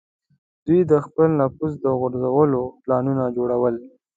[0.65, 3.75] دوی د خپل نفوذ د غځولو پلانونه جوړول.